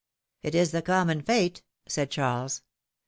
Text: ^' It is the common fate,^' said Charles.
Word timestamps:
^' 0.01 0.03
It 0.41 0.55
is 0.55 0.71
the 0.71 0.81
common 0.81 1.21
fate,^' 1.21 1.61
said 1.87 2.09
Charles. 2.09 2.63